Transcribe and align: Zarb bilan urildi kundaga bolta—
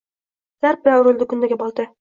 Zarb 0.65 0.81
bilan 0.87 1.05
urildi 1.05 1.29
kundaga 1.35 1.63
bolta— 1.65 1.87